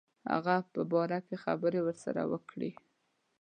هغه 0.31 0.55
په 0.73 0.81
باره 0.91 1.19
کې 1.25 1.35
خبري 1.43 1.79
ورسره 1.83 2.21
وکړي. 2.31 2.71